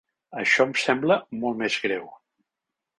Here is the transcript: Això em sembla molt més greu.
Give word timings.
Això 0.43 0.65
em 0.69 0.73
sembla 0.85 1.19
molt 1.45 1.63
més 1.63 1.79
greu. 1.87 2.13